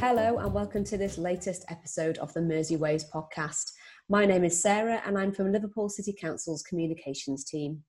[0.00, 3.72] Hello, and welcome to this latest episode of the Mersey Waves podcast.
[4.08, 7.82] My name is Sarah, and I'm from Liverpool City Council's communications team.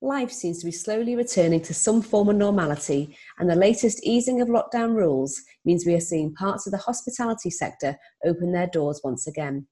[0.00, 4.40] Life seems to be slowly returning to some form of normality, and the latest easing
[4.40, 9.02] of lockdown rules means we are seeing parts of the hospitality sector open their doors
[9.04, 9.66] once again.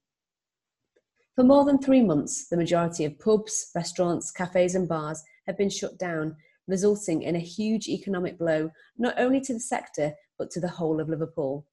[1.35, 5.71] For more than three months, the majority of pubs, restaurants, cafes, and bars have been
[5.71, 6.37] shut down,
[6.69, 11.01] resulting in a huge economic blow not only to the sector but to the whole
[11.01, 11.67] of Liverpool.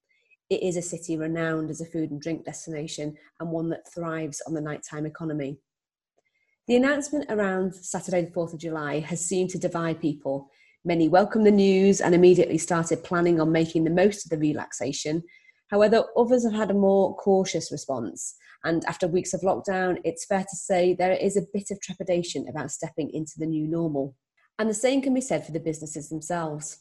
[0.49, 4.41] It is a city renowned as a food and drink destination and one that thrives
[4.47, 5.59] on the nighttime economy.
[6.67, 10.49] The announcement around Saturday, the 4th of July, has seemed to divide people.
[10.85, 15.23] Many welcomed the news and immediately started planning on making the most of the relaxation.
[15.69, 18.35] However, others have had a more cautious response.
[18.63, 22.47] And after weeks of lockdown, it's fair to say there is a bit of trepidation
[22.49, 24.15] about stepping into the new normal.
[24.57, 26.79] And the same can be said for the businesses themselves.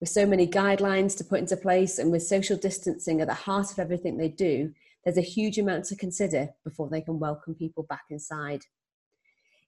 [0.00, 3.70] With so many guidelines to put into place and with social distancing at the heart
[3.70, 4.72] of everything they do,
[5.04, 8.62] there's a huge amount to consider before they can welcome people back inside.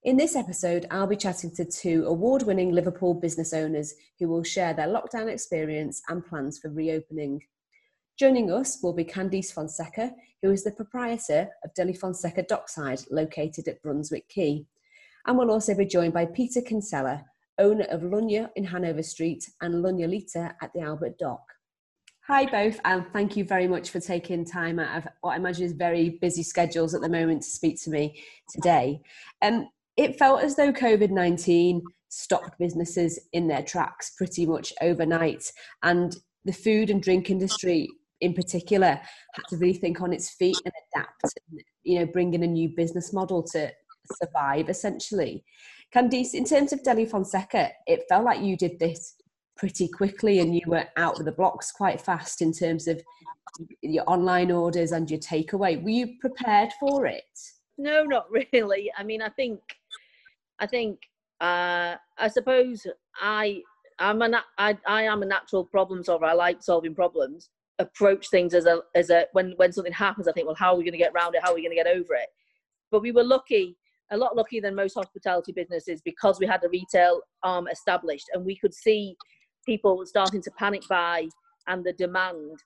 [0.05, 4.43] In this episode, I'll be chatting to two award winning Liverpool business owners who will
[4.43, 7.43] share their lockdown experience and plans for reopening.
[8.19, 13.69] Joining us will be Candice Fonseca, who is the proprietor of Deli Fonseca Dockside, located
[13.69, 14.67] at Brunswick Quay.
[15.27, 17.25] And we'll also be joined by Peter Kinsella,
[17.59, 21.43] owner of Lunya in Hanover Street and Lunya Lita at the Albert Dock.
[22.27, 25.65] Hi, both, and thank you very much for taking time out of what I imagine
[25.65, 29.01] is very busy schedules at the moment to speak to me today.
[29.41, 35.51] Um, it felt as though COVID 19 stopped businesses in their tracks pretty much overnight.
[35.83, 37.89] And the food and drink industry
[38.23, 38.99] in particular
[39.35, 42.47] had to really think on its feet and adapt, and, you know, bring in a
[42.47, 43.71] new business model to
[44.21, 45.45] survive essentially.
[45.95, 49.17] Candice, in terms of Deli Fonseca, it felt like you did this
[49.57, 53.03] pretty quickly and you were out of the blocks quite fast in terms of
[53.83, 55.83] your online orders and your takeaway.
[55.83, 57.39] Were you prepared for it?
[57.77, 58.91] No, not really.
[58.97, 59.61] I mean, I think
[60.59, 61.01] I think
[61.41, 62.87] uh, I suppose
[63.21, 63.61] I
[63.99, 66.25] I'm a I, I am a natural problem solver.
[66.25, 67.51] I like solving problems.
[67.83, 70.77] Approach things as a as a when when something happens, I think, well, how are
[70.77, 71.43] we going to get around it?
[71.43, 72.29] How are we going to get over it?
[72.91, 73.77] But we were lucky,
[74.11, 78.45] a lot luckier than most hospitality businesses because we had a retail arm established and
[78.45, 79.17] we could see
[79.67, 81.27] people starting to panic buy
[81.67, 82.59] and the demand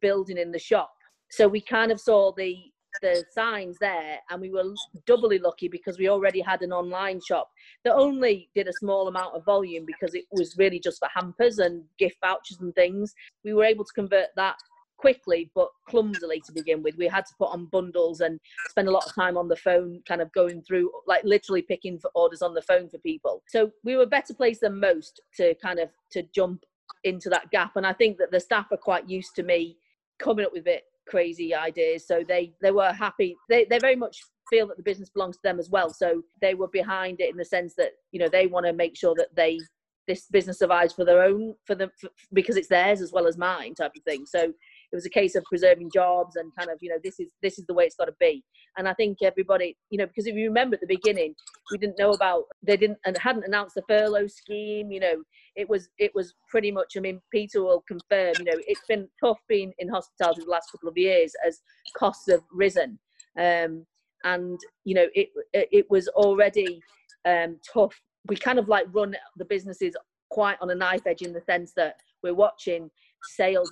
[0.00, 0.92] building in the shop.
[1.30, 2.56] So we kind of saw the
[3.00, 4.74] the signs there and we were
[5.06, 7.50] doubly lucky because we already had an online shop
[7.84, 11.58] that only did a small amount of volume because it was really just for hampers
[11.58, 13.14] and gift vouchers and things.
[13.44, 14.56] We were able to convert that
[14.98, 16.96] quickly but clumsily to begin with.
[16.96, 18.38] We had to put on bundles and
[18.68, 21.98] spend a lot of time on the phone kind of going through like literally picking
[21.98, 23.42] for orders on the phone for people.
[23.48, 26.64] So we were better placed than most to kind of to jump
[27.04, 29.76] into that gap and i think that the staff are quite used to me
[30.18, 32.06] coming up with it crazy ideas.
[32.06, 33.36] So they they were happy.
[33.48, 34.16] They they very much
[34.50, 35.90] feel that the business belongs to them as well.
[35.90, 38.96] So they were behind it in the sense that you know they want to make
[38.96, 39.60] sure that they
[40.08, 41.90] this business survives for their own for them
[42.32, 44.24] because it's theirs as well as mine type of thing.
[44.26, 44.52] So
[44.92, 47.58] it was a case of preserving jobs and kind of you know this is this
[47.58, 48.44] is the way it's got to be
[48.76, 51.34] and i think everybody you know because if you remember at the beginning
[51.70, 55.16] we didn't know about they didn't and hadn't announced the furlough scheme you know
[55.56, 59.06] it was it was pretty much i mean peter will confirm you know it's been
[59.22, 61.60] tough being in hospitality the last couple of years as
[61.96, 62.98] costs have risen.
[63.38, 63.86] Um,
[64.24, 66.80] and you know it it was already
[67.24, 67.94] um, tough.
[68.28, 69.96] We kind of like run the businesses
[70.30, 72.90] quite on a knife edge in the sense that we're watching
[73.36, 73.70] sales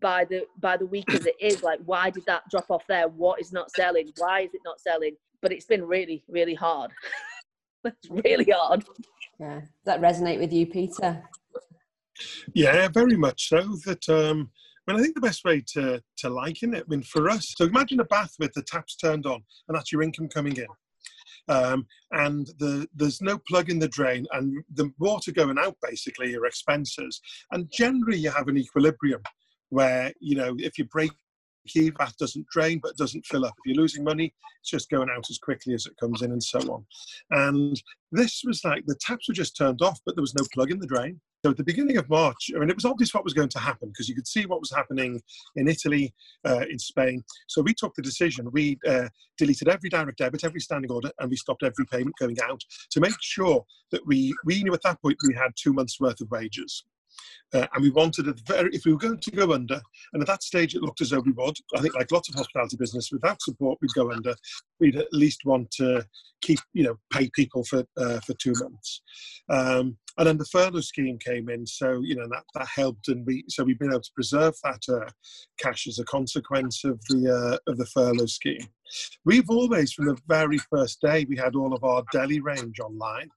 [0.00, 3.08] by the by the week as it is like why did that drop off there?
[3.08, 4.10] What is not selling?
[4.16, 5.16] Why is it not selling?
[5.40, 6.90] But it's been really really hard.
[7.84, 8.84] It's really hard
[9.38, 9.60] yeah.
[9.60, 11.22] Does that resonate with you peter?
[12.54, 14.50] Yeah very much so that um
[14.88, 17.54] I mean, I think the best way to to liken it, I mean, for us,
[17.56, 20.66] so imagine a bath with the taps turned on, and that's your income coming in,
[21.48, 26.34] um, and the there's no plug in the drain, and the water going out basically
[26.36, 27.20] are expenses,
[27.50, 29.22] and generally you have an equilibrium
[29.70, 31.10] where you know if you break
[31.66, 33.54] key bath doesn't drain but doesn't fill up.
[33.58, 36.42] If you're losing money it's just going out as quickly as it comes in and
[36.42, 36.86] so on.
[37.30, 37.80] And
[38.12, 40.78] this was like the taps were just turned off but there was no plug in
[40.78, 41.20] the drain.
[41.44, 43.58] So at the beginning of march i mean it was obvious what was going to
[43.60, 45.20] happen because you could see what was happening
[45.54, 46.12] in italy
[46.46, 47.22] uh, in spain.
[47.48, 48.48] So we took the decision.
[48.52, 49.08] We uh,
[49.38, 53.00] deleted every direct debit every standing order and we stopped every payment going out to
[53.00, 56.30] make sure that we we knew at that point we had two months worth of
[56.30, 56.84] wages
[57.54, 59.80] Uh, and we wanted a very, if we were going to go under,
[60.12, 62.34] and at that stage it looked as though we would, I think like lots of
[62.34, 64.34] hospitality business, without support we'd go under,
[64.80, 66.04] we'd at least want to
[66.42, 69.02] keep, you know, pay people for uh, for two months.
[69.48, 73.26] Um, and then the furlough scheme came in, so you know that that helped, and
[73.26, 75.10] we so we've been able to preserve that uh,
[75.58, 78.66] cash as a consequence of the uh, of the furlough scheme.
[79.24, 83.28] We've always, from the very first day, we had all of our deli range online.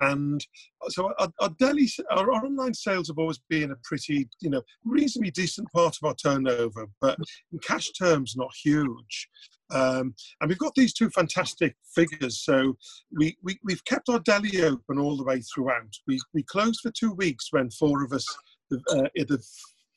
[0.00, 0.44] And
[0.88, 5.30] so our, our deli, our, online sales have always been a pretty, you know, reasonably
[5.30, 7.18] decent part of our turnover, but
[7.52, 9.28] in cash terms, not huge.
[9.70, 12.42] Um, and we've got these two fantastic figures.
[12.44, 12.76] So
[13.12, 15.90] we, we, we've kept our deli open all the way throughout.
[16.06, 18.26] We, we closed for two weeks when four of us,
[18.72, 19.42] uh, the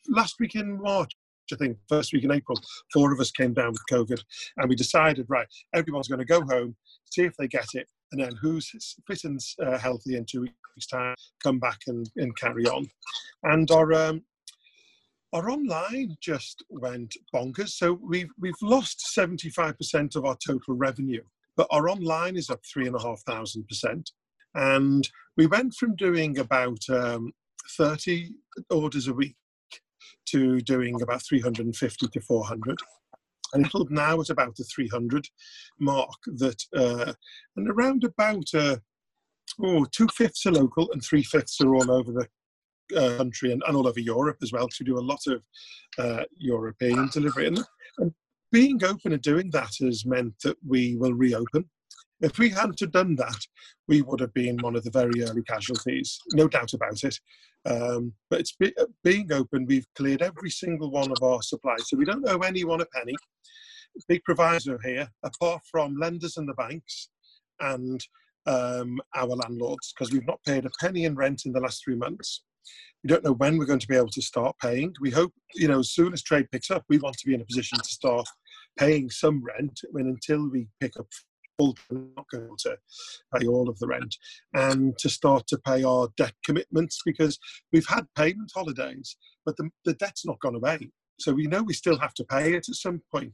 [0.07, 1.12] last week in March,
[1.51, 2.60] I think, first week in April,
[2.94, 4.22] four of us came down with COVID.
[4.57, 6.75] And we decided, right, everyone's going to go home,
[7.12, 8.71] see if they get it, and then who's
[9.07, 12.88] fit and uh, healthy in two weeks' time, come back and, and carry on.
[13.44, 14.23] And our um,
[15.33, 17.69] our online just went bonkers.
[17.69, 21.23] So we've we've lost seventy five percent of our total revenue,
[21.56, 24.12] but our online is up three and a half thousand percent.
[24.55, 25.07] And
[25.38, 27.31] we went from doing about um,
[27.77, 28.31] thirty
[28.69, 29.35] orders a week
[30.29, 32.79] to doing about three hundred and fifty to four hundred
[33.54, 35.28] and it's now at about the 300
[35.80, 37.13] mark that uh,
[37.56, 38.78] and around about uh,
[39.63, 42.28] oh two fifths are local and three fifths are all over the
[42.96, 44.68] uh, country and, and, all over Europe as well.
[44.68, 45.44] To do a lot of
[45.98, 47.60] uh, European delivery and,
[48.00, 48.12] and
[48.51, 51.69] being open and doing that has meant that we will reopen.
[52.21, 53.39] If we hadn't done that,
[53.88, 57.18] we would have been one of the very early casualties, no doubt about it.
[57.66, 58.74] Um, but it's be,
[59.04, 62.81] being open, we've cleared every single one of our supplies, so we don't owe anyone
[62.81, 63.16] a penny.
[64.07, 67.10] Big proviso here, apart from lenders and the banks
[67.60, 68.06] and
[68.45, 71.95] um, our landlords, because we've not paid a penny in rent in the last three
[71.95, 72.44] months.
[73.04, 74.94] We don't know when we're going to be able to start paying.
[75.00, 77.42] We hope, you know, as soon as trade picks up, we want to be in
[77.42, 78.27] a position to start
[78.77, 79.80] paying some rent.
[79.94, 81.07] Mean, until we pick up
[81.59, 82.77] not going to
[83.35, 84.15] pay all of the rent,
[84.53, 87.38] and to start to pay our debt commitments because
[87.71, 90.91] we've had payment holidays, but the, the debt's not gone away.
[91.19, 93.33] So we know we still have to pay it at some point.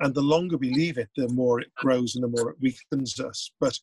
[0.00, 3.20] and the longer we leave it, the more it grows and the more it weakens
[3.20, 3.52] us.
[3.60, 3.78] But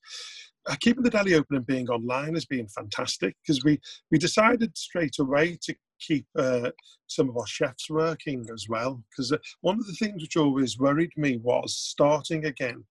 [0.67, 3.79] uh, keeping the deli open and being online has been fantastic because we
[4.11, 6.71] we decided straight away to keep uh,
[7.07, 10.77] some of our chefs working as well because uh, one of the things which always
[10.77, 12.83] worried me was starting again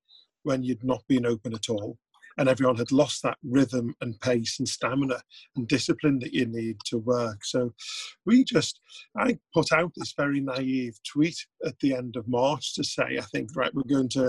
[0.47, 1.99] when you'd not been open at all.
[2.39, 5.23] And everyone had lost that rhythm and pace and stamina
[5.57, 7.45] and discipline that you need to work.
[7.47, 7.73] So
[8.27, 8.79] we just,
[9.17, 13.25] I put out this very naive tweet at the end of March to say, I
[13.33, 14.27] think, right, we're going to,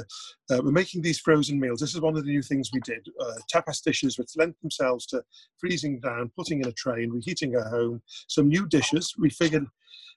[0.49, 1.81] uh, we're making these frozen meals.
[1.81, 5.05] This is one of the new things we did uh, tapas dishes, which lent themselves
[5.07, 5.21] to
[5.59, 8.01] freezing down, putting in a tray and reheating at home.
[8.29, 9.13] Some new dishes.
[9.19, 9.65] We figured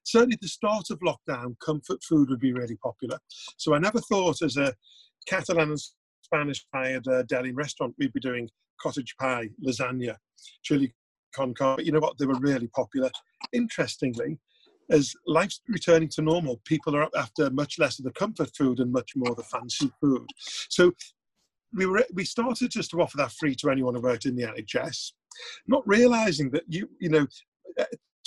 [0.04, 3.18] certainly at the start of lockdown, comfort food would be really popular.
[3.56, 4.74] So I never thought as a
[5.26, 5.80] Catalan and
[6.22, 8.48] Spanish fired a deli restaurant, we'd be doing
[8.80, 10.16] cottage pie, lasagna,
[10.62, 10.94] chili
[11.34, 11.76] con carne.
[11.76, 12.18] But You know what?
[12.18, 13.10] They were really popular.
[13.52, 14.38] Interestingly,
[14.90, 18.92] as life's returning to normal, people are after much less of the comfort food and
[18.92, 20.26] much more the fancy food.
[20.68, 20.92] So
[21.72, 24.42] we were we started just to offer that free to anyone who worked in the
[24.44, 25.12] NHS,
[25.66, 27.26] not realizing that you you know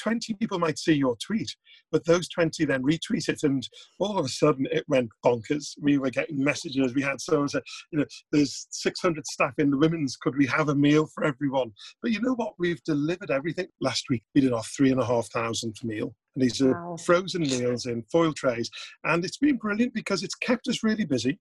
[0.02, 1.50] 20 people might see your tweet,
[1.92, 3.68] but those 20 then retweet it, and
[4.00, 5.74] all of a sudden it went bonkers.
[5.82, 6.94] We were getting messages.
[6.94, 7.62] We had so say,
[7.92, 10.16] you know, there's 600 staff in the women's.
[10.18, 11.72] Could we have a meal for everyone?
[12.02, 12.54] But you know what?
[12.60, 13.68] We've delivered everything.
[13.82, 16.14] Last week we did our three and a half thousand meal.
[16.36, 16.98] And these are wow.
[16.98, 18.70] frozen meals in foil trays.
[19.04, 21.40] And it's been brilliant because it's kept us really busy.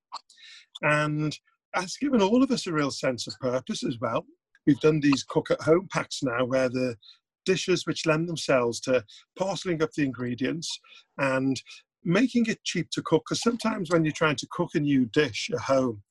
[0.82, 1.36] And
[1.76, 4.26] it's given all of us a real sense of purpose as well.
[4.66, 6.96] We've done these cook at home packs now where the
[7.44, 9.04] dishes which lend themselves to
[9.38, 10.78] parceling up the ingredients
[11.18, 11.60] and
[12.04, 13.22] making it cheap to cook.
[13.28, 16.02] Because sometimes when you're trying to cook a new dish at home,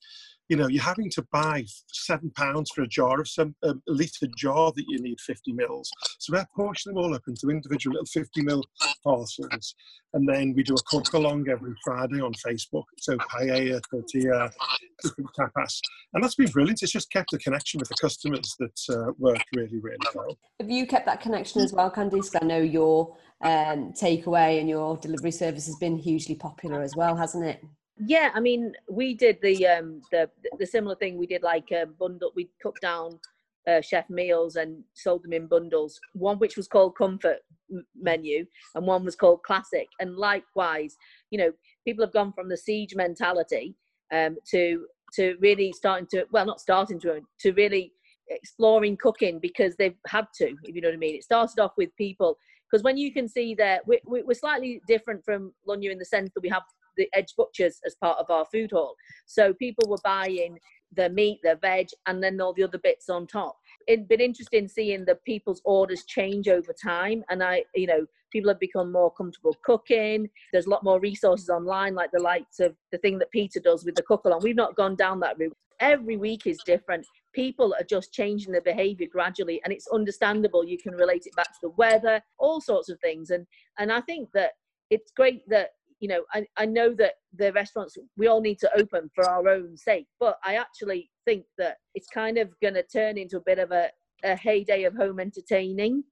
[0.51, 4.27] you know, you're having to buy seven pounds for a jar of some a litre
[4.35, 5.89] jar that you need 50 mils.
[6.19, 8.61] So we're portioning them all up into individual little 50 mil
[9.01, 9.73] parcels.
[10.13, 12.83] And then we do a cook along every Friday on Facebook.
[12.97, 14.51] So paella, tortilla,
[15.39, 15.79] tapas.
[16.13, 16.83] And that's been brilliant.
[16.83, 20.37] It's just kept a connection with the customers that uh, worked really, really well.
[20.59, 22.35] Have you kept that connection as well, Candice?
[22.41, 27.15] I know your um, takeaway and your delivery service has been hugely popular as well,
[27.15, 27.63] hasn't it?
[28.05, 30.29] Yeah i mean we did the um the
[30.59, 31.17] the similar thing.
[31.17, 33.19] We did like a um, bundle we cut down
[33.67, 35.99] uh, chef meals and sold them in bundles.
[36.13, 37.39] One which was called comfort
[37.95, 39.87] menu and one was called classic.
[39.99, 40.95] And likewise
[41.29, 41.51] you know
[41.85, 43.75] people have gone from the siege mentality
[44.13, 47.91] um to to really starting to well not starting to to really
[48.29, 51.15] exploring cooking because they've had to, if you know what I mean.
[51.15, 52.37] It started off with people
[52.69, 56.31] because when you can see that we're, we're slightly different from Lunya in the sense
[56.33, 56.63] that we have
[56.97, 58.95] the edge butchers as part of our food hall.
[59.25, 60.57] So people were buying
[60.95, 63.55] the meat, the veg, and then all the other bits on top.
[63.87, 67.23] It's been interesting seeing the people's orders change over time.
[67.29, 70.29] And I, you know, people have become more comfortable cooking.
[70.51, 73.85] There's a lot more resources online, like the likes of the thing that Peter does
[73.85, 74.41] with the cook along.
[74.43, 75.55] We've not gone down that route.
[75.79, 77.05] Every week is different.
[77.33, 80.63] People are just changing their behavior gradually, and it's understandable.
[80.63, 83.31] You can relate it back to the weather, all sorts of things.
[83.31, 83.47] And
[83.79, 84.51] and I think that
[84.91, 85.71] it's great that
[86.01, 89.47] you know, I, I know that the restaurants, we all need to open for our
[89.47, 93.43] own sake, but I actually think that it's kind of going to turn into a
[93.45, 93.89] bit of a,
[94.23, 96.03] a heyday of home entertaining.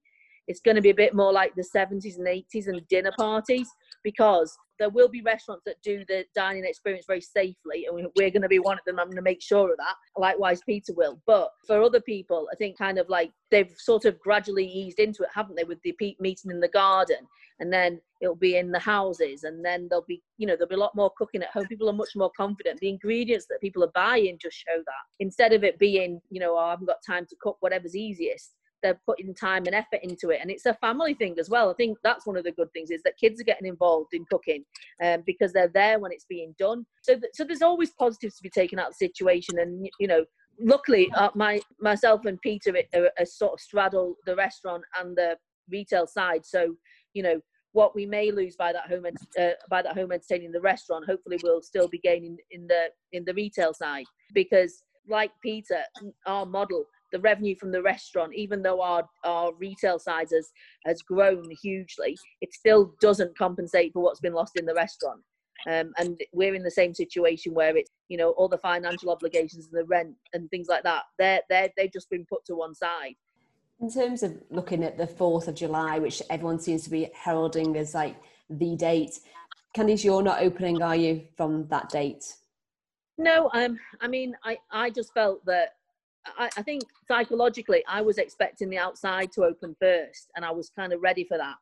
[0.48, 3.68] It's going to be a bit more like the 70s and 80s and dinner parties
[4.04, 8.42] because there will be restaurants that do the dining experience very safely, and we're going
[8.42, 8.98] to be one of them.
[8.98, 9.96] I'm going to make sure of that.
[10.18, 11.22] Likewise, Peter will.
[11.28, 15.24] But for other people, I think kind of like they've sort of gradually eased into
[15.24, 17.18] it, haven't they, with the meeting in the garden,
[17.60, 20.76] and then it'll be in the houses, and then there'll be, you know, there'll be
[20.76, 21.68] a lot more cooking at home.
[21.68, 22.80] People are much more confident.
[22.80, 25.04] The ingredients that people are buying just show that.
[25.20, 28.56] Instead of it being, you know, oh, I haven't got time to cook, whatever's easiest
[28.82, 31.70] they're putting time and effort into it and it's a family thing as well.
[31.70, 34.26] I think that's one of the good things is that kids are getting involved in
[34.30, 34.64] cooking
[35.04, 36.86] um, because they're there when it's being done.
[37.04, 40.08] So th- so there's always positives to be taken out of the situation and you
[40.08, 40.26] know
[40.60, 45.38] luckily uh, my myself and peter are, are, sort of straddle the restaurant and the
[45.70, 46.46] retail side.
[46.46, 46.76] So
[47.14, 50.62] you know what we may lose by that home uh, by that home entertaining the
[50.62, 54.06] restaurant hopefully we'll still be gaining in the in the retail side.
[54.34, 55.82] Because like peter
[56.28, 60.52] our model the revenue from the restaurant, even though our, our retail size has,
[60.86, 65.22] has grown hugely, it still doesn't compensate for what's been lost in the restaurant.
[65.68, 69.68] Um, and we're in the same situation where it's you know all the financial obligations
[69.68, 72.74] and the rent and things like that they're they they've just been put to one
[72.74, 73.16] side
[73.82, 77.76] in terms of looking at the 4th of july which everyone seems to be heralding
[77.76, 78.16] as like
[78.50, 79.20] the date
[79.76, 82.36] candice you're not opening are you from that date
[83.18, 85.74] no um i mean i i just felt that
[86.38, 90.70] I, I think psychologically, I was expecting the outside to open first, and I was
[90.70, 91.56] kind of ready for that.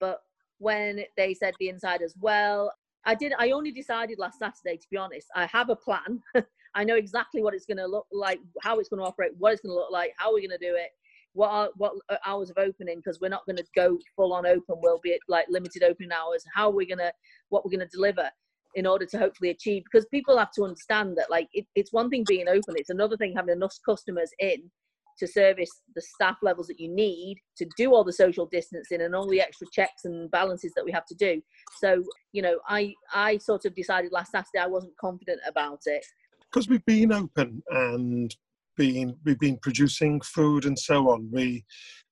[0.00, 0.20] But
[0.58, 2.72] when they said the inside as well,
[3.04, 3.32] I did.
[3.38, 5.28] I only decided last Saturday, to be honest.
[5.34, 6.22] I have a plan.
[6.74, 9.52] I know exactly what it's going to look like, how it's going to operate, what
[9.52, 10.90] it's going to look like, how we're going to do it,
[11.32, 14.46] what are, what uh, hours of opening because we're not going to go full on
[14.46, 14.76] open.
[14.82, 16.44] We'll be at like limited opening hours.
[16.54, 17.12] How are we going to,
[17.48, 18.30] what we're going to deliver
[18.78, 22.08] in order to hopefully achieve because people have to understand that like it, it's one
[22.08, 24.70] thing being open it's another thing having enough customers in
[25.18, 29.14] to service the staff levels that you need to do all the social distancing and
[29.14, 31.42] all the extra checks and balances that we have to do.
[31.80, 36.04] So you know i i sort of decided last saturday i wasn't confident about it.
[36.50, 38.34] Because we've been open and
[38.76, 41.64] been we've been producing food and so on we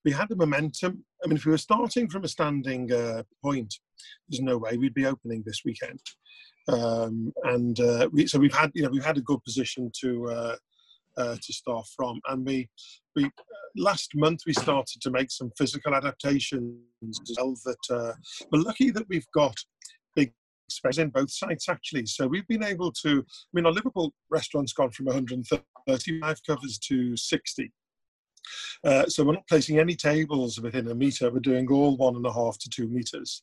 [0.04, 1.04] we had a momentum.
[1.25, 3.75] I mean if we were starting from a standing uh, point
[4.28, 6.00] there's no way we'd be opening this weekend
[6.68, 10.28] um, and uh, we, so we've had you know we've had a good position to
[10.30, 10.56] uh,
[11.16, 12.68] uh, to start from, and we
[13.14, 13.30] we
[13.76, 17.54] last month we started to make some physical adaptations as well.
[17.64, 18.12] That uh,
[18.50, 19.56] we're lucky that we've got
[20.14, 20.32] big
[20.68, 22.06] space in both sites actually.
[22.06, 23.20] So we've been able to.
[23.20, 27.73] I mean, our Liverpool restaurant's gone from 135 covers to 60.
[28.85, 31.30] Uh, so we're not placing any tables within a meter.
[31.30, 33.42] We're doing all one and a half to two meters.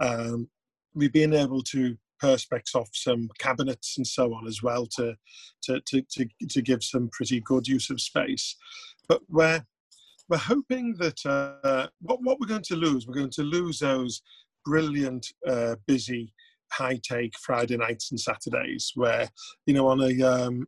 [0.00, 0.48] Um,
[0.94, 5.14] we've been able to perspex off some cabinets and so on as well to,
[5.62, 8.56] to, to, to, to give some pretty good use of space.
[9.08, 9.64] But we're,
[10.28, 14.22] we're hoping that uh, what, what we're going to lose, we're going to lose those
[14.64, 16.32] brilliant, uh, busy,
[16.72, 19.28] high take Friday nights and Saturdays where,
[19.66, 20.66] you know, on a, um,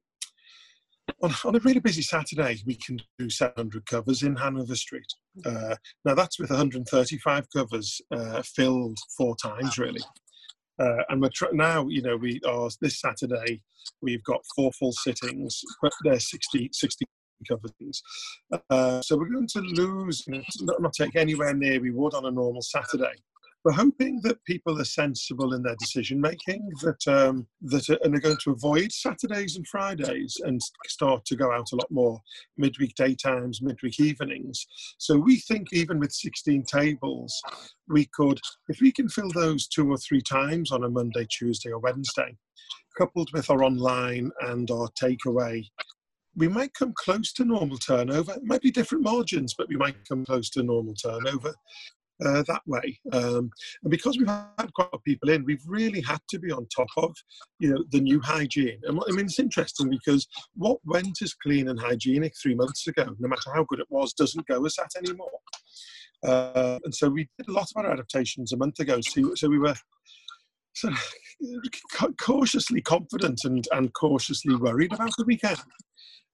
[1.22, 5.06] on, on, a really busy Saturday, we can do 700 covers in Hanover Street.
[5.44, 10.00] Uh, now, that's with 135 covers uh, filled four times, really.
[10.78, 13.62] Uh, and we're tr- now, you know, we are this Saturday.
[14.02, 15.62] We've got four full sittings.
[16.04, 17.04] There's 60, 60
[17.48, 18.02] coverings.
[18.70, 22.30] Uh, so we're going to lose, not, not take anywhere near we would on a
[22.30, 23.14] normal Saturday
[23.66, 28.14] we're hoping that people are sensible in their decision making, that um, that are, and
[28.14, 32.20] are going to avoid Saturdays and Fridays and start to go out a lot more
[32.56, 34.64] midweek daytimes, midweek evenings.
[34.98, 37.34] So we think even with 16 tables,
[37.88, 41.70] we could, if we can fill those two or three times on a Monday, Tuesday,
[41.70, 42.36] or Wednesday,
[42.96, 45.64] coupled with our online and our takeaway
[46.38, 48.32] we might come close to normal turnover.
[48.32, 51.54] It might be different margins, but we might come close to normal turnover
[52.24, 52.98] uh, that way.
[53.12, 53.50] Um,
[53.82, 56.50] and because we've had quite a lot of people in, we've really had to be
[56.50, 57.14] on top of,
[57.58, 58.80] you know, the new hygiene.
[58.84, 63.14] And I mean, it's interesting because what went as clean and hygienic three months ago,
[63.18, 65.30] no matter how good it was, doesn't go as that anymore.
[66.24, 69.00] Uh, and so we did a lot of our adaptations a month ago.
[69.00, 69.74] So, so we were
[70.74, 75.58] sort of cautiously confident and, and cautiously worried about the weekend.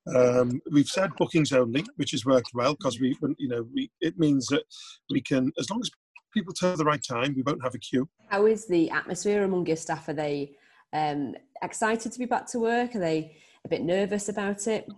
[0.06, 4.18] Um, we've said bookings only, which has worked well because we, you know, we, it
[4.18, 4.64] means that
[5.10, 5.90] we can, as long as
[6.32, 8.08] people turn at the right time, we won't have a queue.
[8.28, 10.08] How is the atmosphere among your staff?
[10.08, 10.56] Are they
[10.92, 12.94] um, excited to be back to work?
[12.96, 14.88] Are they a bit nervous about it?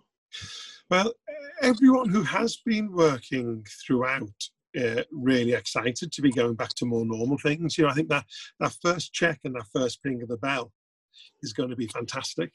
[0.91, 1.13] Well,
[1.63, 4.31] everyone who has been working throughout
[4.79, 7.79] uh, really excited to be going back to more normal things.
[7.79, 8.25] You know, I think that
[8.61, 10.73] that first check and that first ping of the bell
[11.43, 12.51] is going to be fantastic.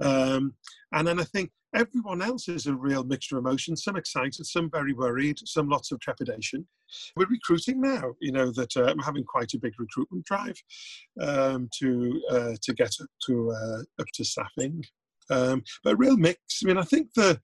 [0.00, 0.54] Um,
[0.92, 3.82] and then I think everyone else is a real mixture of emotions.
[3.82, 6.66] Some excited, some very worried, some lots of trepidation.
[7.16, 8.14] We're recruiting now.
[8.20, 10.56] You know that uh, I'm having quite a big recruitment drive
[11.20, 14.84] um, to uh, to get up to uh, up to staffing.
[15.30, 16.38] Um, but a real mix.
[16.62, 17.40] I mean, I think the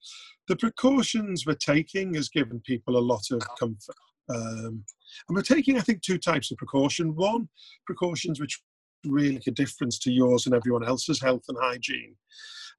[0.47, 3.95] the precautions we're taking has given people a lot of comfort.
[4.29, 4.85] Um,
[5.27, 7.15] and we're taking, I think, two types of precaution.
[7.15, 7.49] One,
[7.85, 8.61] precautions which
[9.05, 12.15] really a difference to yours and everyone else's health and hygiene.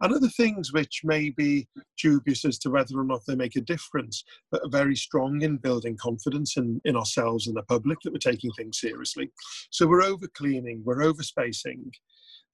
[0.00, 1.68] And other things which may be
[2.00, 5.58] dubious as to whether or not they make a difference, but are very strong in
[5.58, 9.30] building confidence in, in ourselves and the public that we're taking things seriously.
[9.70, 11.92] So we're over cleaning, we're over spacing.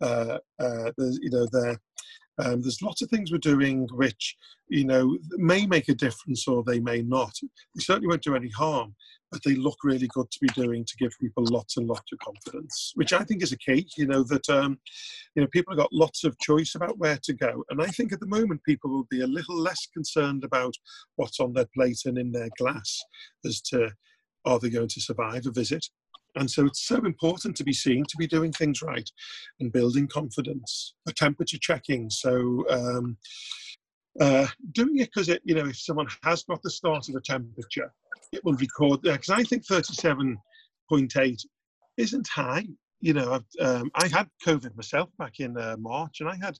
[0.00, 1.80] Uh, uh, you know, there,
[2.38, 4.36] um, there's lots of things we're doing which,
[4.68, 7.34] you know, may make a difference or they may not.
[7.74, 8.94] They certainly won't do any harm,
[9.32, 12.18] but they look really good to be doing to give people lots and lots of
[12.20, 13.88] confidence, which I think is a key.
[13.96, 14.78] You know that um,
[15.34, 18.12] you know people have got lots of choice about where to go, and I think
[18.12, 20.74] at the moment people will be a little less concerned about
[21.16, 23.00] what's on their plate and in their glass
[23.44, 23.90] as to
[24.44, 25.84] are they going to survive a visit.
[26.36, 29.08] And so it's so important to be seen to be doing things right
[29.60, 30.94] and building confidence.
[31.08, 33.16] A temperature checking, so um,
[34.20, 37.20] uh, doing it because it, you know, if someone has got the start of a
[37.20, 37.92] temperature,
[38.32, 39.14] it will record there.
[39.14, 41.46] Because I think 37.8
[41.96, 42.66] isn't high.
[43.00, 46.58] You know, um, I had COVID myself back in uh, March, and I had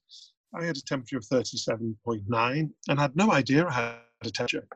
[0.55, 4.67] I had a temperature of 37.9, and had no idea I had a temperature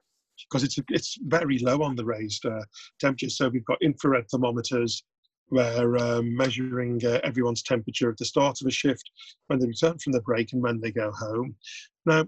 [0.51, 2.63] because it's it's very low on the raised uh,
[3.01, 3.31] temperature.
[3.31, 5.05] So we've got infrared thermometers
[5.49, 9.11] where um, measuring uh, everyone's temperature at the start of a shift,
[9.49, 11.55] when they return from the break, and when they go home.
[12.07, 12.25] Now,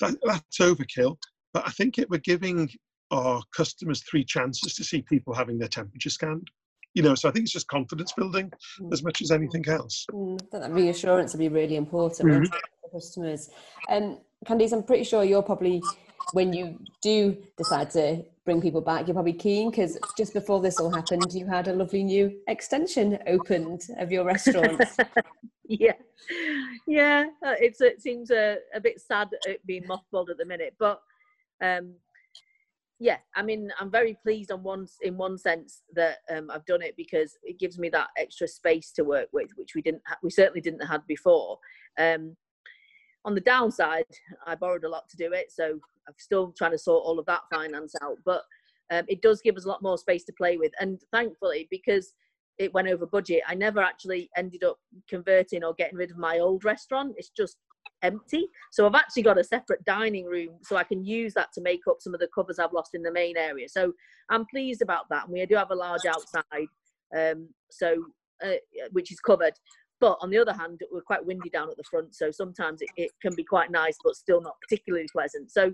[0.00, 1.16] that, that's overkill,
[1.52, 2.70] but I think it, we're giving
[3.10, 6.48] our customers three chances to see people having their temperature scanned.
[6.94, 8.92] You know, so I think it's just confidence building mm.
[8.92, 10.06] as much as anything else.
[10.12, 12.44] Mm, that reassurance would be really important mm-hmm.
[12.44, 13.50] for customers.
[13.88, 15.82] And um, Candice, I'm pretty sure you're probably
[16.32, 20.80] when you do decide to bring people back, you're probably keen because just before this
[20.80, 24.82] all happened, you had a lovely new extension opened of your restaurant.
[25.68, 25.92] yeah,
[26.86, 30.74] yeah, uh, it's it seems a, a bit sad it being mothballed at the minute,
[30.78, 31.00] but
[31.62, 31.94] um,
[33.00, 36.82] yeah, I mean, I'm very pleased on one in one sense that um, I've done
[36.82, 40.18] it because it gives me that extra space to work with, which we didn't, ha-
[40.22, 41.58] we certainly didn't have before.
[41.98, 42.36] Um,
[43.24, 44.06] on the downside,
[44.46, 47.26] I borrowed a lot to do it, so I'm still trying to sort all of
[47.26, 48.18] that finance out.
[48.24, 48.42] But
[48.90, 52.14] um, it does give us a lot more space to play with, and thankfully, because
[52.58, 56.38] it went over budget, I never actually ended up converting or getting rid of my
[56.38, 57.14] old restaurant.
[57.16, 57.56] It's just
[58.02, 58.46] empty.
[58.70, 61.80] So I've actually got a separate dining room, so I can use that to make
[61.90, 63.68] up some of the covers I've lost in the main area.
[63.68, 63.92] So
[64.30, 65.24] I'm pleased about that.
[65.24, 66.68] And we do have a large outside,
[67.16, 67.96] um, so
[68.44, 68.52] uh,
[68.92, 69.54] which is covered.
[70.00, 72.90] But on the other hand, we're quite windy down at the front, so sometimes it,
[72.96, 75.50] it can be quite nice, but still not particularly pleasant.
[75.50, 75.72] So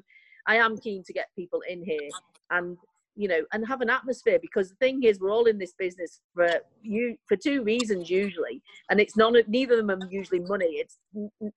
[0.51, 2.11] I am keen to get people in here
[2.51, 2.77] and
[3.15, 6.21] you know and have an atmosphere because the thing is we're all in this business
[6.35, 6.51] for
[6.83, 10.73] you for two reasons usually and it's none neither of them are usually money.
[10.83, 10.97] It's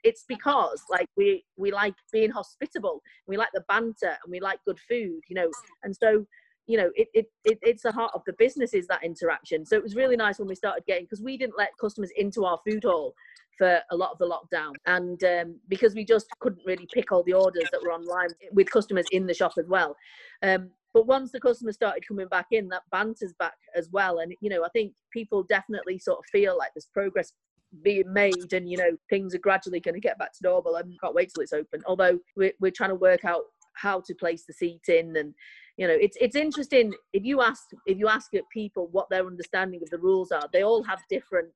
[0.03, 4.59] it's because like we we like being hospitable we like the banter and we like
[4.67, 5.49] good food you know
[5.83, 6.25] and so
[6.67, 9.65] you know it, it, it it's the heart of the business is that interaction.
[9.65, 12.45] So it was really nice when we started getting because we didn't let customers into
[12.45, 13.15] our food hall
[13.57, 14.73] for a lot of the lockdown.
[14.85, 18.71] And um, because we just couldn't really pick all the orders that were online with
[18.71, 19.95] customers in the shop as well.
[20.41, 24.19] Um, but once the customers started coming back in that banter's back as well.
[24.19, 27.33] And you know i think people definitely sort of feel like there's progress
[27.81, 30.75] being made and you know things are gradually going to get back to normal.
[30.75, 31.81] I can't wait till it's open.
[31.87, 33.43] Although we're, we're trying to work out
[33.75, 35.33] how to place the seat in and
[35.77, 36.93] you know it's it's interesting.
[37.13, 40.63] If you ask if you ask people what their understanding of the rules are they
[40.63, 41.49] all have different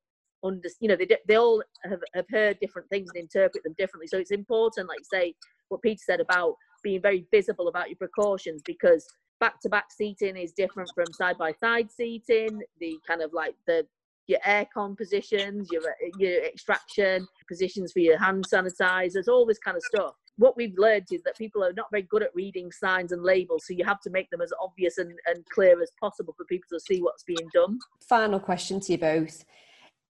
[0.44, 4.08] under you know they, they all have, have heard different things and interpret them differently
[4.08, 5.34] so it's important like say
[5.70, 9.08] what peter said about being very visible about your precautions because
[9.40, 12.62] back to back seating is different from side by side seating.
[12.80, 13.86] The kind of like the
[14.28, 15.82] your aircon positions, your
[16.18, 20.14] your extraction positions for your hand sanitizers, all this kind of stuff.
[20.38, 23.66] What we've learned is that people are not very good at reading signs and labels,
[23.66, 26.68] so you have to make them as obvious and, and clear as possible for people
[26.74, 27.80] to see what's being done.
[28.08, 29.46] Final question to you both: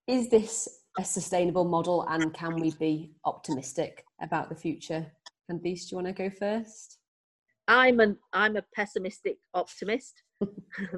[0.08, 5.06] Is this a sustainable model, and can we be optimistic about the future?
[5.50, 6.98] And do you want to go first?
[7.68, 10.24] I'm an I'm a pessimistic optimist.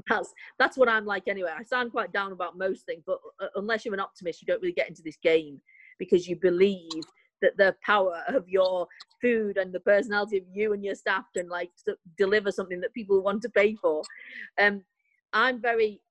[0.10, 1.52] that's that's what I'm like anyway.
[1.58, 4.62] I sound quite down about most things, but uh, unless you're an optimist, you don't
[4.62, 5.60] really get into this game
[5.98, 7.04] because you believe
[7.42, 8.86] that the power of your
[9.22, 11.72] food and the personality of you and your staff can like
[12.18, 14.04] deliver something that people want to pay for.
[14.60, 14.84] Um,
[15.34, 16.02] I'm very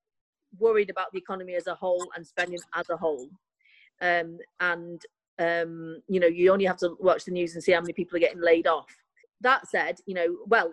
[0.59, 3.29] worried about the economy as a whole and spending as a whole.
[4.01, 5.01] Um, and
[5.41, 8.17] um, you know, you only have to watch the news and see how many people
[8.17, 8.87] are getting laid off
[9.41, 10.73] that said, you know, well,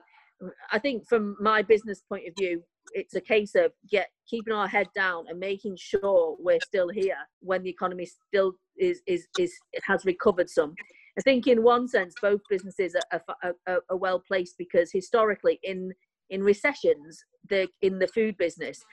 [0.72, 4.68] I think from my business point of view, it's a case of get keeping our
[4.68, 9.54] head down and making sure we're still here when the economy still is is is
[9.84, 10.74] has recovered some.
[11.18, 15.60] I think in one sense both businesses are, are, are, are well placed because historically
[15.64, 15.94] in
[16.30, 18.84] in recessions the in the food business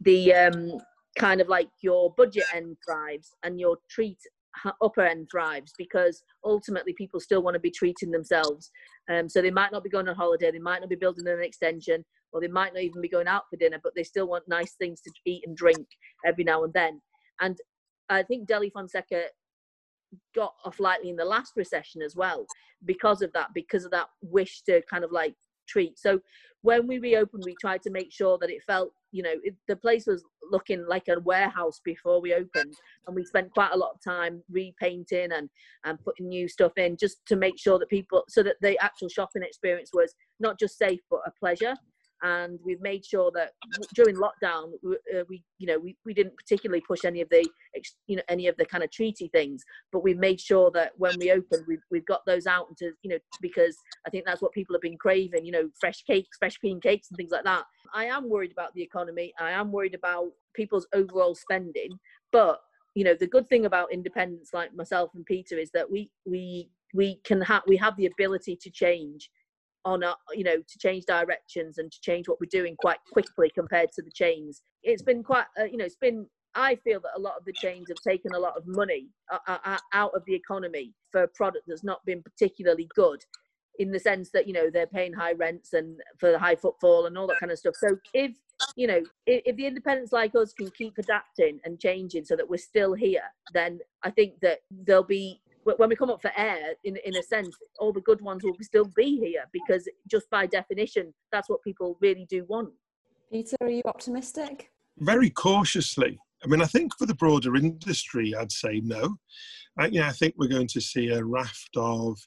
[0.00, 0.80] the um
[1.18, 4.18] kind of like your budget end thrives and your treat
[4.82, 8.70] upper end thrives because ultimately people still want to be treating themselves.
[9.10, 11.42] Um, so they might not be going on holiday, they might not be building an
[11.42, 14.48] extension, or they might not even be going out for dinner, but they still want
[14.48, 15.86] nice things to eat and drink
[16.24, 17.00] every now and then.
[17.40, 17.56] And
[18.08, 19.24] I think Deli Fonseca
[20.34, 22.46] got off lightly in the last recession as well
[22.84, 25.34] because of that, because of that wish to kind of like
[25.70, 25.98] treat.
[25.98, 26.20] So
[26.62, 29.76] when we reopened, we tried to make sure that it felt, you know, it, the
[29.76, 32.74] place was looking like a warehouse before we opened,
[33.06, 35.48] and we spent quite a lot of time repainting and
[35.84, 39.08] and putting new stuff in just to make sure that people, so that the actual
[39.08, 41.74] shopping experience was not just safe but a pleasure
[42.22, 43.52] and we've made sure that
[43.94, 47.44] during lockdown uh, we you know we, we didn't particularly push any of the
[48.06, 51.14] you know any of the kind of treaty things but we've made sure that when
[51.18, 54.52] we open we've, we've got those out into you know because i think that's what
[54.52, 57.64] people have been craving you know fresh cakes fresh cream cakes and things like that.
[57.92, 59.32] I am worried about the economy.
[59.40, 61.90] I am worried about people's overall spending
[62.32, 62.60] but
[62.94, 66.68] you know the good thing about independents like myself and peter is that we we
[66.94, 69.30] we can have we have the ability to change
[69.84, 73.50] on a, you know to change directions and to change what we're doing quite quickly
[73.54, 74.62] compared to the chains.
[74.82, 77.52] It's been quite uh, you know it's been i feel that a lot of the
[77.52, 81.22] chains have taken a lot of money uh, uh, uh, out of the economy for
[81.22, 83.24] a product that's not been particularly good
[83.78, 87.06] in the sense that you know they're paying high rents and for the high footfall
[87.06, 87.74] and all that kind of stuff.
[87.76, 88.32] So if
[88.76, 92.48] you know if, if the independents like us can keep adapting and changing so that
[92.48, 93.22] we're still here
[93.54, 97.22] then i think that there'll be when we come up for air, in in a
[97.22, 101.62] sense, all the good ones will still be here because just by definition, that's what
[101.62, 102.70] people really do want.
[103.30, 104.70] Peter, are you optimistic?
[104.98, 106.18] Very cautiously.
[106.42, 109.16] I mean, I think for the broader industry, I'd say no.
[109.78, 112.18] I, yeah, I think we're going to see a raft of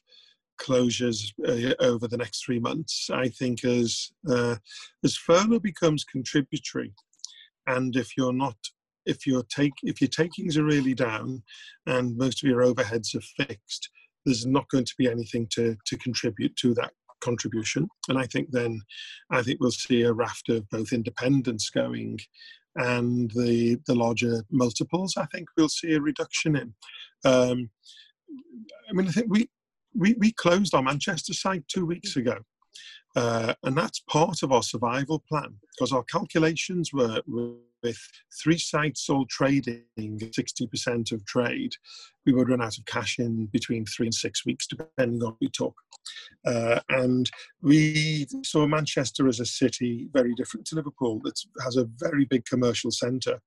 [0.60, 3.10] closures uh, over the next three months.
[3.12, 4.56] I think as uh,
[5.04, 6.92] as furlough becomes contributory,
[7.66, 8.56] and if you're not
[9.06, 11.42] if your take if your takings are really down
[11.86, 13.90] and most of your overheads are fixed,
[14.24, 17.88] there's not going to be anything to to contribute to that contribution.
[18.08, 18.82] And I think then
[19.30, 22.18] I think we'll see a raft of both independents going
[22.76, 25.14] and the the larger multiples.
[25.16, 26.74] I think we'll see a reduction in.
[27.24, 27.70] Um,
[28.88, 29.48] I mean, I think we
[29.94, 32.38] we, we closed our Manchester site two weeks ago.
[33.16, 37.20] Uh, and that's part of our survival plan because our calculations were,
[37.82, 37.98] with
[38.42, 41.72] three sites all trading 60% of trade,
[42.26, 45.36] we would run out of cash in between three and six weeks, depending on what
[45.40, 45.74] we took.
[46.46, 47.30] Uh, and
[47.62, 52.44] we saw Manchester as a city very different to Liverpool that has a very big
[52.46, 53.40] commercial centre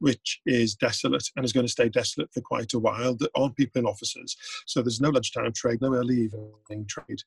[0.00, 3.14] which is desolate and is going to stay desolate for quite a while.
[3.14, 7.20] There aren't people in offices, so there's no lunchtime trade, no early evening trade.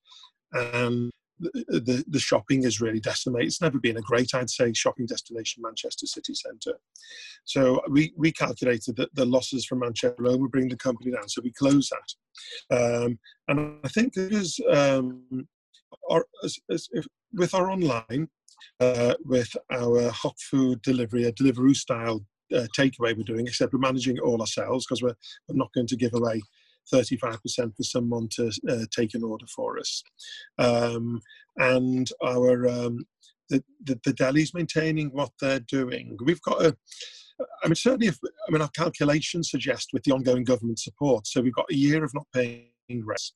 [0.54, 3.48] And the, the, shopping is really decimated.
[3.48, 6.78] It's never been a great, I'd say, shopping destination, Manchester city centre.
[7.46, 11.30] So we, we calculated that the losses from Manchester alone would bring the company down,
[11.30, 13.06] so we closed that.
[13.06, 15.48] Um, and I think because um,
[16.10, 18.30] our, as, as if, with our online,
[18.80, 23.80] uh, with our hot food delivery, a Deliveroo style uh, takeaway we're doing, except we're
[23.80, 25.16] managing it all ourselves because we're,
[25.48, 26.42] we're not going to give away
[26.94, 27.40] 35%
[27.76, 30.04] for someone to uh, take an order for us.
[30.58, 31.22] Um,
[31.58, 33.06] and our um,
[33.50, 36.18] the, the, the deli's maintaining what they're doing.
[36.24, 36.76] We've got a,
[37.64, 41.42] I mean, certainly, if, I mean, our calculations suggest with the ongoing government support, so
[41.42, 43.34] we've got a year of not paying rates.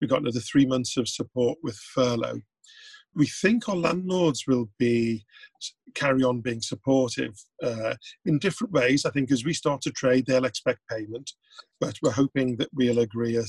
[0.00, 2.40] We've got another three months of support with furlough.
[3.14, 5.24] We think our landlords will be
[5.94, 7.94] carry on being supportive uh,
[8.24, 9.04] in different ways.
[9.04, 11.30] I think as we start to trade, they'll expect payment,
[11.80, 13.44] but we're hoping that we'll agree a,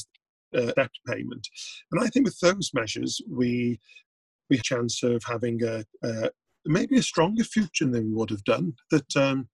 [0.57, 1.47] a debt payment.
[1.91, 3.79] And I think with those measures, we
[4.49, 6.29] we have a chance of having a, a,
[6.65, 8.73] maybe a stronger future than we would have done.
[8.91, 9.47] That um,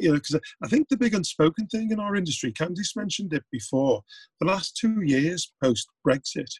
[0.00, 3.44] you know, because I think the big unspoken thing in our industry, Candice mentioned it
[3.52, 4.02] before.
[4.40, 6.50] The last two years post Brexit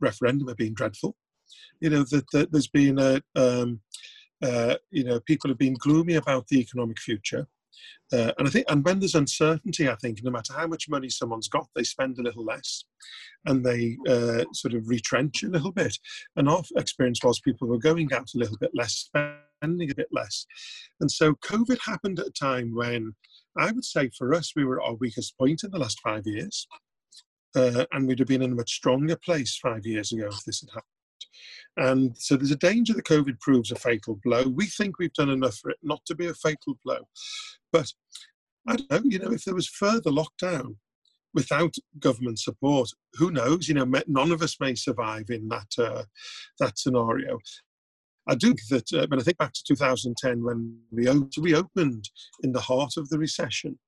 [0.00, 1.16] referendum have been dreadful.
[1.80, 3.80] You know that, that there's been a um,
[4.42, 7.46] uh, you know people have been gloomy about the economic future.
[8.12, 11.08] Uh, and I think, and when there's uncertainty, I think no matter how much money
[11.08, 12.84] someone's got, they spend a little less,
[13.46, 15.96] and they uh, sort of retrench a little bit.
[16.36, 20.08] And our experience was people were going out a little bit less, spending a bit
[20.12, 20.44] less,
[21.00, 23.14] and so COVID happened at a time when
[23.58, 26.26] I would say for us we were at our weakest point in the last five
[26.26, 26.66] years,
[27.56, 30.60] uh, and we'd have been in a much stronger place five years ago if this
[30.60, 31.01] had happened.
[31.76, 34.44] And so there's a danger that COVID proves a fatal blow.
[34.44, 37.08] We think we've done enough for it not to be a fatal blow.
[37.72, 37.92] But
[38.68, 40.76] I don't know, you know, if there was further lockdown
[41.34, 43.68] without government support, who knows?
[43.68, 46.04] You know, none of us may survive in that uh,
[46.58, 47.38] that scenario.
[48.28, 52.08] I do think that uh, when I think back to 2010 when we opened
[52.42, 53.78] in the heart of the recession,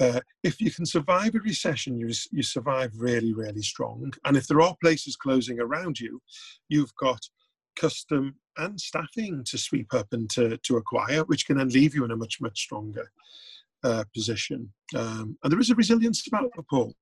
[0.00, 4.12] uh, if you can survive a recession, you, you survive really, really strong.
[4.24, 6.20] And if there are places closing around you,
[6.68, 7.20] you've got
[7.76, 12.04] custom and staffing to sweep up and to, to acquire, which can then leave you
[12.04, 13.10] in a much, much stronger
[13.84, 14.72] uh, position.
[14.96, 16.94] Um, and there is a resilience about Liverpool.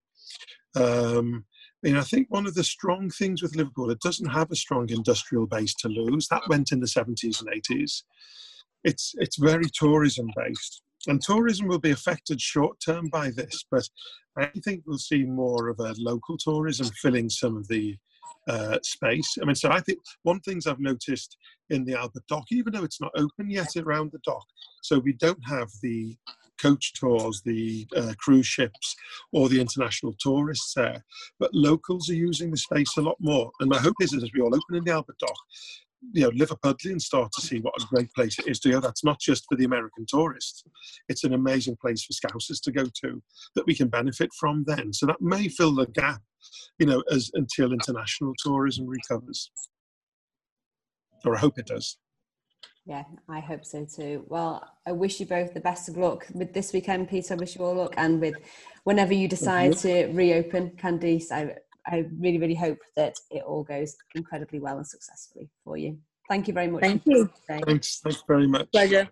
[0.77, 1.45] Um,
[1.83, 4.57] you know, I think one of the strong things with Liverpool, it doesn't have a
[4.57, 6.29] strong industrial base to lose.
[6.29, 8.03] That went in the 70s and 80s.
[8.85, 10.83] It's, it's very tourism based.
[11.07, 13.89] And tourism will be affected short term by this, but
[14.37, 17.97] I think we'll see more of a local tourism filling some of the
[18.49, 19.37] uh, space.
[19.41, 21.37] I mean, so I think one things I've noticed
[21.71, 24.47] in the Albert Dock, even though it's not open yet around the dock,
[24.83, 26.17] so we don't have the
[26.61, 28.97] coach tours, the uh, cruise ships,
[29.33, 31.05] or the international tourists there.
[31.39, 33.51] But locals are using the space a lot more.
[33.61, 35.37] And my hope is that as we all open in the Albert Dock,
[36.13, 38.81] you know, Liverpudlians start to see what a great place it is to go.
[38.81, 40.65] That's not just for the American tourists;
[41.09, 43.23] it's an amazing place for Scousers to go to
[43.55, 44.65] that we can benefit from.
[44.67, 46.23] Then, so that may fill the gap,
[46.79, 49.51] you know, as until international tourism recovers,
[51.25, 51.99] or I hope it does.
[52.87, 54.25] Yeah, I hope so too.
[54.27, 57.35] Well, I wish you both the best of luck with this weekend, Peter.
[57.35, 58.37] I wish you all luck, and with
[58.85, 61.31] whenever you decide to reopen Candice.
[61.31, 61.57] I
[61.91, 65.99] I really, really hope that it all goes incredibly well and successfully for you.
[66.29, 66.83] Thank you very much.
[66.83, 67.29] Thank you.
[67.49, 68.01] Thanks.
[68.01, 68.71] Thanks very much.
[68.71, 69.09] Pleasure.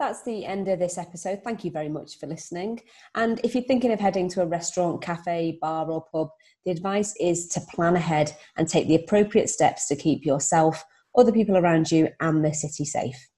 [0.00, 1.42] That's the end of this episode.
[1.44, 2.80] Thank you very much for listening.
[3.14, 6.30] And if you're thinking of heading to a restaurant, cafe, bar, or pub,
[6.64, 10.84] the advice is to plan ahead and take the appropriate steps to keep yourself,
[11.16, 13.28] other people around you, and the city safe.